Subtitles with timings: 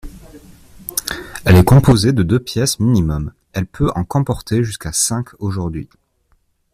[1.45, 5.89] Elle est composée de deux pièces minimum, elle peut en comporter jusqu'à cinq aujourd'hui.